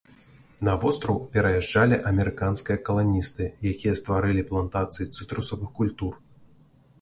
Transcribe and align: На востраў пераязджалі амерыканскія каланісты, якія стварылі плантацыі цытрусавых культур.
На 0.67 0.73
востраў 0.83 1.19
пераязджалі 1.35 1.99
амерыканскія 2.11 2.77
каланісты, 2.87 3.43
якія 3.73 3.93
стварылі 4.01 4.47
плантацыі 4.49 5.09
цытрусавых 5.21 5.69
культур. 5.83 6.13